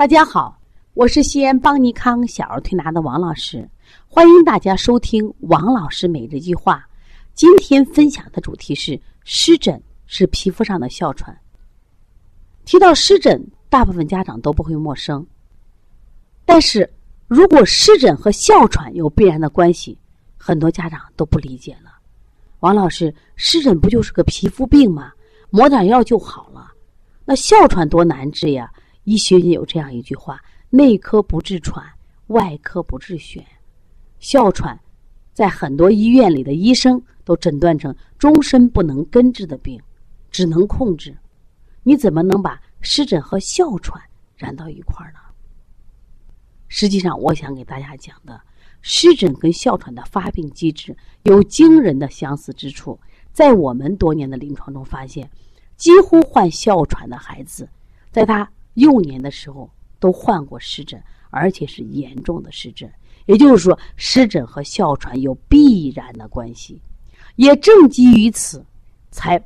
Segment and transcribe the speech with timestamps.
[0.00, 0.58] 大家好，
[0.94, 3.68] 我是西安邦尼康小儿推拿的王老师，
[4.08, 6.88] 欢迎大家收听王老师每日一句话。
[7.34, 11.38] 今天分享的主题是湿疹是皮肤上的哮喘。
[12.64, 15.26] 提到湿疹，大部分家长都不会陌生，
[16.46, 16.90] 但是
[17.28, 19.98] 如果湿疹和哮喘有必然的关系，
[20.38, 21.92] 很多家长都不理解了。
[22.60, 25.12] 王老师，湿疹不就是个皮肤病吗？
[25.50, 26.72] 抹点药就好了，
[27.26, 28.72] 那哮喘多难治呀？
[29.04, 31.84] 医学界有这样一句话：“内科不治喘，
[32.28, 33.42] 外科不治癣。”
[34.20, 34.78] 哮喘
[35.32, 39.80] 在很多医院里的医生都诊断成终身不能根治的病，
[40.30, 41.16] 只能控制。
[41.82, 44.02] 你怎么能把湿疹和哮喘
[44.36, 45.18] 染到一块儿呢？
[46.68, 48.40] 实际上，我想给大家讲的，
[48.82, 53.00] 湿疹跟哮喘的发病机制有惊人的相似之处。
[53.32, 55.28] 在我们多年的临床中发现，
[55.76, 57.68] 几乎患哮喘的孩子，
[58.12, 62.90] 在他幼年的时候都患过湿疹，而且是严重的湿疹。
[63.26, 66.80] 也就是说，湿疹和哮喘有必然的关系。
[67.36, 68.64] 也正基于此，
[69.10, 69.42] 才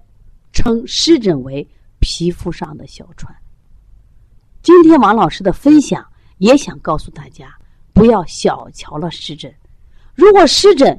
[0.53, 1.67] 称湿疹为
[1.98, 3.35] 皮肤上的哮喘。
[4.63, 6.07] 今天王老师的分享
[6.39, 7.55] 也想告诉大家，
[7.93, 9.53] 不要小瞧了湿疹。
[10.15, 10.98] 如果湿疹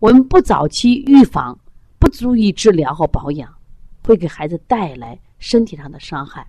[0.00, 1.56] 我们不早期预防，
[1.98, 3.54] 不注意治疗和保养，
[4.02, 6.46] 会给孩子带来身体上的伤害。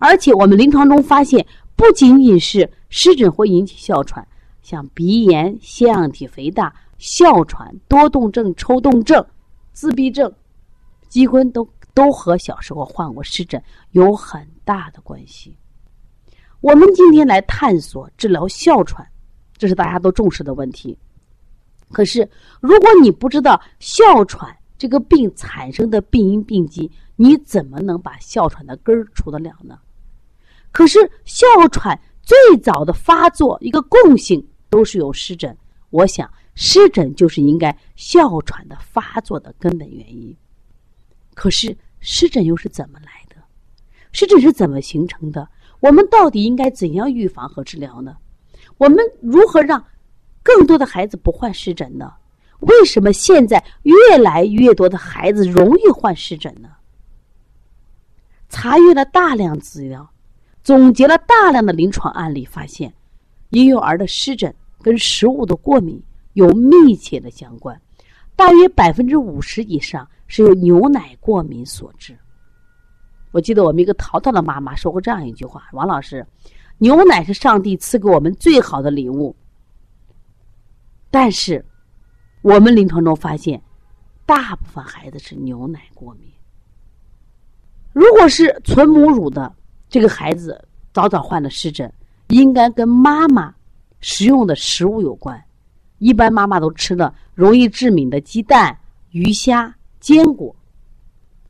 [0.00, 4.26] 而且我们临床中发现，不仅仅是湿疹会引起哮喘，
[4.62, 9.24] 像鼻炎、腺样体肥大、哮喘、多动症、抽动症、
[9.72, 10.32] 自闭症、
[11.08, 15.54] 肌坤都都和小时候患过湿疹有很大的关系。
[16.62, 19.06] 我们今天来探索治疗哮喘，
[19.56, 20.96] 这是大家都重视的问题。
[21.92, 22.26] 可是，
[22.60, 29.78] 如果你不知道哮喘这个病产生的病因病机，你怎么能把哮喘的根儿除得了呢？
[30.72, 35.56] 可是哮喘最早的发作一个共性都是有湿疹，
[35.90, 40.36] 我想湿疹就是应该哮喘的发作的根本原因。
[41.34, 43.36] 可是湿疹又是怎么来的？
[44.12, 45.48] 湿疹是怎么形成的？
[45.80, 48.16] 我们到底应该怎样预防和治疗呢？
[48.76, 49.84] 我们如何让
[50.42, 52.12] 更多的孩子不患湿疹呢？
[52.60, 56.68] 为什么现在越来越多的孩子容易患湿疹呢？
[58.48, 60.10] 查阅了大量资料。
[60.62, 62.92] 总结了大量的临床案例，发现
[63.48, 66.00] 婴幼儿的湿疹跟食物的过敏
[66.34, 67.80] 有密切的相关，
[68.36, 72.16] 大约百分之五十以上是由牛奶过敏所致。
[73.32, 76.24] 我记得我们一个淘淘的妈妈说过这样一句话：“王老师，
[76.78, 79.34] 牛奶是上帝赐给我们最好的礼物。”
[81.10, 81.64] 但是
[82.42, 83.60] 我们临床中发现，
[84.26, 86.30] 大部分孩子是牛奶过敏。
[87.92, 89.54] 如果是纯母乳的。
[89.90, 91.92] 这个孩子早早患了湿疹，
[92.28, 93.52] 应该跟妈妈
[94.00, 95.42] 食用的食物有关。
[95.98, 98.78] 一般妈妈都吃了容易致敏的鸡蛋、
[99.10, 100.54] 鱼虾、坚果。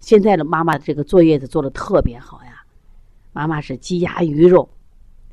[0.00, 2.62] 现在的妈妈这个坐月子做的特别好呀，
[3.34, 4.66] 妈妈是鸡鸭鱼肉，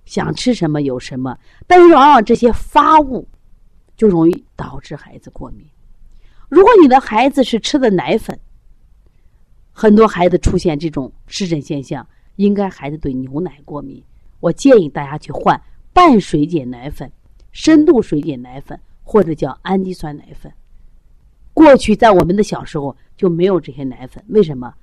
[0.05, 1.35] 想吃什么有什么。
[1.65, 3.25] 但是往往这些发物
[3.95, 5.65] 就容易导致孩子过敏。
[6.49, 8.37] 如果你的孩子是吃的奶粉，
[9.71, 12.05] 很多孩子出现这种湿疹现象。
[12.37, 14.01] 应该孩子对牛奶过敏，
[14.39, 15.61] 我建议大家去换
[15.91, 17.11] 半水解奶粉、
[17.51, 20.51] 深度水解奶粉或者叫氨基酸奶粉。
[21.53, 24.73] 过去在我们的小时候就没有这些奶粉，为什么？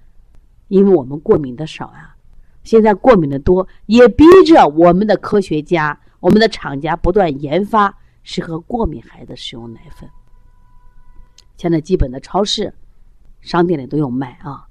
[0.69, 2.16] 因为我们过敏的少啊。
[2.64, 10.09] 现在过敏的多，也逼着我们的科学家、我们的厂家不断研发适合过敏孩子使用奶粉。
[11.56, 12.75] 现在基本的超市、
[13.41, 14.66] 商店里都有卖啊。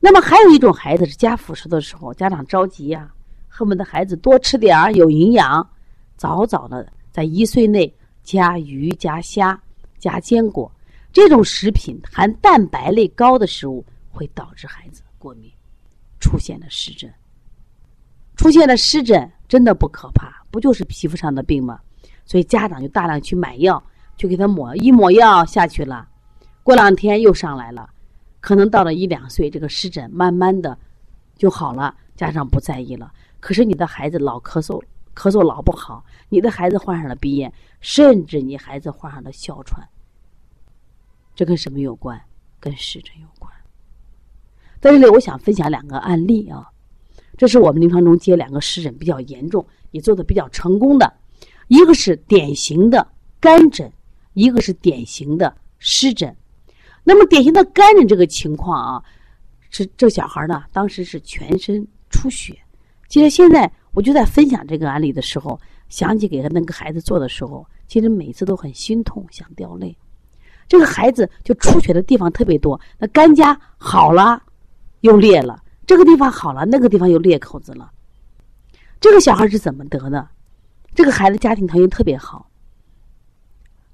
[0.00, 3.10] 那么还有一种孩子是加辅食的时候，家长着急呀，
[3.48, 5.68] 恨不得孩子多吃点儿有营养，
[6.16, 7.92] 早早的在一岁内
[8.22, 9.60] 加鱼、加虾、
[9.98, 10.70] 加坚果
[11.12, 15.50] 这种食品含蛋白类高的食物，会导致孩子过敏，
[16.20, 17.12] 出现了湿疹。
[18.36, 21.80] 出现了湿疹真的不可怕，不就是皮肤上的病吗？
[22.24, 23.82] 所以家长就大量去买药，
[24.16, 26.06] 去给他抹，一抹药下去了，
[26.62, 27.90] 过两天又上来了。
[28.40, 30.78] 可能到了一两岁，这个湿疹慢慢的
[31.36, 33.12] 就好了，家长不在意了。
[33.40, 34.82] 可是你的孩子老咳嗽，
[35.14, 39.88] 咳嗽老不好，你的孩子患上了鼻炎，甚至你孩子患上了哮喘，
[41.34, 42.20] 这跟什么有关？
[42.60, 43.52] 跟湿疹有关。
[44.80, 46.68] 在这里，我想分享两个案例啊，
[47.36, 51.12] 这是我们临床中接两个湿疹比较严重，也做的比较成功的，
[51.68, 53.06] 一个是典型的
[53.40, 53.92] 干疹，
[54.34, 56.36] 一个是典型的湿疹。
[57.08, 59.02] 那么典型的干疹这个情况啊，
[59.70, 62.54] 是这小孩呢，当时是全身出血，
[63.08, 65.58] 其实现在我就在分享这个案例的时候，
[65.88, 69.96] 想起给他那个孩子做的时候，其实每次都很心痛，想掉泪。
[70.68, 74.42] 这个孩子就出血的地方特别多，那肝痂好了
[75.00, 77.90] 又裂了，这个地方好了，那个地方又裂口子了。
[79.00, 80.28] 这个小孩是怎么得的？
[80.94, 82.50] 这个孩子家庭条件特别好，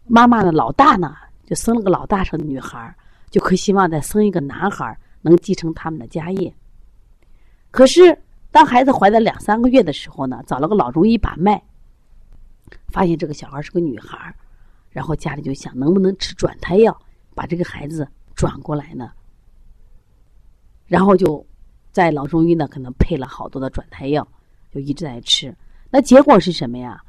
[0.05, 1.15] 妈妈的老大呢
[1.47, 2.93] 就生了个老大生的女孩，
[3.35, 4.97] 就可希望再生一个男孩。
[5.27, 6.55] 能继承他们的家业。
[7.71, 11.63] 可是，当孩子怀了两三个月的时候呢，找了个老中医把脉，
[12.89, 14.35] 发现这个小孩是个女孩
[14.91, 16.95] 然后家里就想，能不能吃转胎药，
[17.35, 19.11] 把这个孩子转过来呢？
[20.87, 21.43] 然后就
[21.91, 24.29] 在老中医呢，可能配了好多的转胎药，
[24.71, 25.57] 就一直在吃。
[25.91, 27.03] 那结果是什么呀？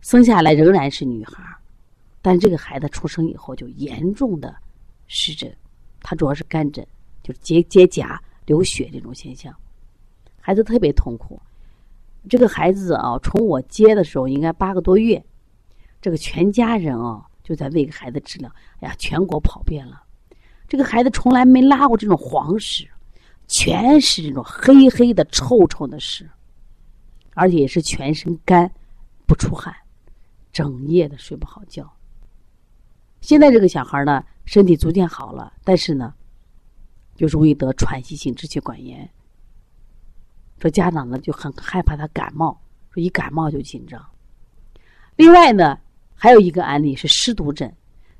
[0.00, 1.44] 生下来仍然是女孩
[2.22, 4.54] 但这个孩子出生以后就严重的
[5.06, 5.54] 湿疹。
[6.02, 6.86] 他主要是干疹，
[7.22, 9.54] 就是结结痂、流血这种现象，
[10.40, 11.40] 孩子特别痛苦。
[12.28, 15.22] 这个孩子啊，从我接的时候应该八个多月，
[16.00, 18.50] 这个全家人啊就在为孩子治疗，
[18.80, 20.02] 哎呀，全国跑遍了。
[20.68, 22.88] 这个孩子从来没拉过这种黄屎，
[23.46, 26.28] 全是这种黑黑的、臭臭的屎，
[27.34, 28.70] 而且也是全身干，
[29.26, 29.74] 不出汗，
[30.52, 31.90] 整夜的睡不好觉。
[33.20, 34.24] 现在这个小孩呢？
[34.46, 36.12] 身体逐渐好了，但是呢，
[37.14, 39.08] 就容易得喘息性支气管炎。
[40.58, 44.04] 说家长呢就很害怕他感冒，说一感冒就紧张。
[45.14, 45.78] 另外呢，
[46.16, 47.72] 还有一个案例是湿毒症，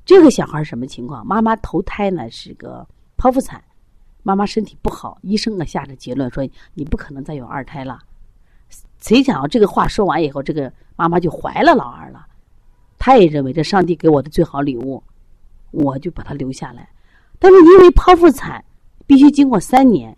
[0.05, 1.27] 这个小孩什么情况？
[1.27, 2.87] 妈妈头胎呢是个
[3.17, 3.61] 剖腹产，
[4.23, 8.01] 妈妈身体不好，医生呢下着结论说你不可能再有二胎了。
[9.01, 12.25] 谁想到这个话说完以后，这个妈妈就怀了老二了。
[13.03, 15.01] 他也认为这上帝给我的最好礼物。
[15.71, 16.87] 我就把它留下来，
[17.39, 18.63] 但是因为剖腹产
[19.07, 20.15] 必须经过三年，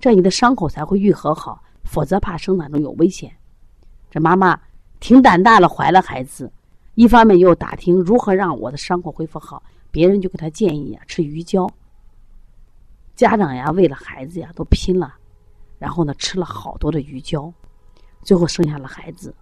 [0.00, 3.30] 这你的伤口才会愈合好，否则怕生产中有危险。
[4.10, 4.58] 这妈妈
[4.98, 6.50] 挺胆大了，怀了孩子，
[6.96, 9.62] 一方面又打听如何让我的伤口恢复好，
[9.92, 11.70] 别人就给她建议啊吃鱼胶。
[13.14, 15.14] 家长呀为了孩子呀都拼了，
[15.78, 17.52] 然后呢吃了好多的鱼胶，
[18.22, 19.32] 最后生下了孩子，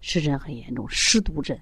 [0.00, 1.60] 湿疹很严重，湿毒疹。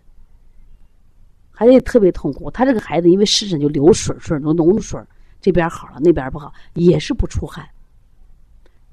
[1.52, 5.00] 孩子也特别痛苦，他这个孩子因为湿疹就流水水，流脓水，
[5.40, 7.69] 这边好了那边不好，也是不出汗。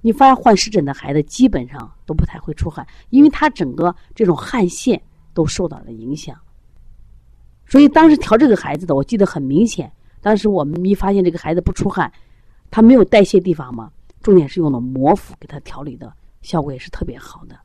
[0.01, 5.01] 你发现患湿疹的孩子基本上都不太会出汗，因为他整个这种汗腺
[5.33, 6.37] 都受到了影响。
[7.65, 9.91] 所以当时调这个孩子的，我记得很明显。
[10.21, 12.11] 当时我们一发现这个孩子不出汗，
[12.69, 13.91] 他没有代谢地方嘛，
[14.21, 17.57] 重点是用了膜敷给他调理的效果也是特别好的。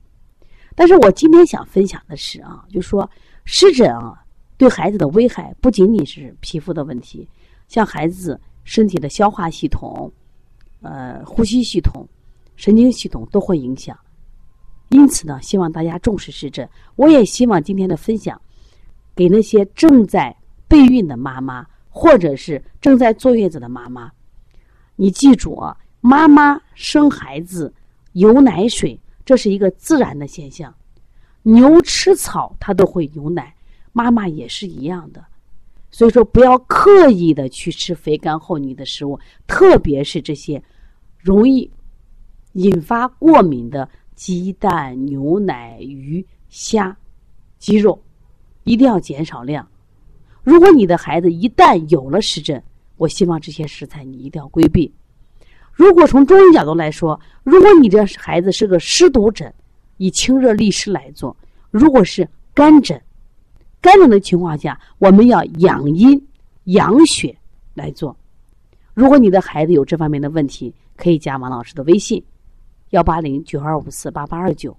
[0.74, 3.08] 但是我今天想分享的是啊，就说
[3.44, 4.23] 湿疹啊。
[4.56, 7.28] 对孩子的危害不仅仅是皮肤的问题，
[7.68, 10.10] 像孩子身体的消化系统、
[10.80, 12.06] 呃呼吸系统、
[12.56, 13.98] 神经系统都会影响。
[14.90, 16.68] 因此呢，希望大家重视湿疹。
[16.94, 18.40] 我也希望今天的分享，
[19.14, 20.34] 给那些正在
[20.68, 24.12] 备孕的妈妈，或者是正在坐月子的妈妈，
[24.94, 27.72] 你记住啊，妈妈生孩子
[28.12, 30.72] 有奶水，这是一个自然的现象。
[31.42, 33.53] 牛吃草，它都会有奶。
[33.94, 35.24] 妈妈也是一样的，
[35.90, 40.62] 所以说不要刻意的去吃肥甘厚腻的食物，特别是这些
[41.18, 41.70] 容易
[42.54, 46.94] 引发过敏的鸡蛋、牛奶、鱼、虾、
[47.58, 48.02] 鸡肉，
[48.64, 49.66] 一定要减少量。
[50.42, 52.60] 如果你的孩子一旦有了湿疹，
[52.96, 54.92] 我希望这些食材你一定要规避。
[55.72, 59.54] 如果从中医角度来说，如果你这孩子是个湿毒疹，
[59.98, 61.34] 以清热利湿来做；
[61.70, 63.00] 如果是干疹，
[63.84, 66.18] 干冷的情况下，我们要养阴
[66.64, 67.36] 养血
[67.74, 68.16] 来做。
[68.94, 72.24] 如果你的孩子有这方面的问题，可以加王老师的微信：
[72.90, 74.74] 幺八零九二五四八八二九。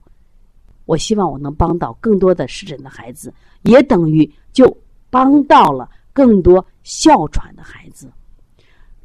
[0.85, 3.31] 我希望我能帮到更多的湿疹的孩子，
[3.62, 4.75] 也等于就
[5.12, 8.12] 帮到了更多哮喘的孩子。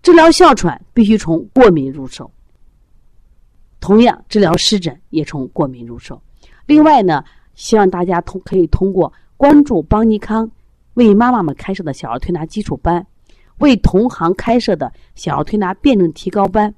[0.00, 2.30] 治疗哮喘必须从过敏入手，
[3.80, 6.18] 同样治疗湿疹也从过敏入手。
[6.64, 7.22] 另外呢，
[7.54, 9.12] 希望大家通可以通过。
[9.40, 10.50] 关注邦尼康
[10.92, 13.06] 为妈妈们开设的小儿推拿基础班，
[13.60, 16.74] 为同行开设的小儿推拿辩证提高班，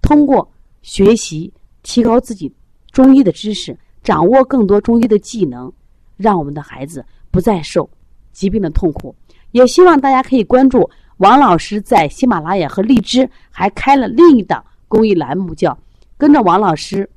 [0.00, 0.50] 通过
[0.82, 1.54] 学习
[1.84, 2.52] 提高自己
[2.90, 5.72] 中医的知识，掌握更多中医的技能，
[6.16, 7.88] 让我们的孩子不再受
[8.32, 9.14] 疾病的痛苦。
[9.52, 15.78] 也希望大家可以关注王老师在喜马拉雅和荔枝还开了另一档公益栏目，叫
[16.18, 17.08] “跟着王老师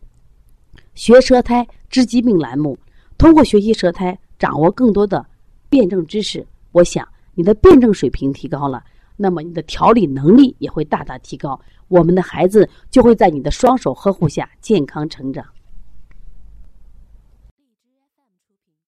[0.94, 2.78] 学舌苔治疾病”栏目，
[3.18, 4.16] 通过学习舌苔。
[4.46, 5.26] 掌握更多的
[5.72, 8.84] 辩证知识，我想你的辩证水平提高了，
[9.18, 15.44] 那么你的调理能力也会大大提高，我们的孩子就会在你的双手呵护下健康成长。